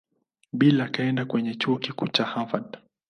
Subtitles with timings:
[0.53, 2.77] Bill akaenda kwenye Chuo Kikuu cha Harvard.